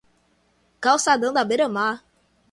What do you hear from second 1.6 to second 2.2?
mar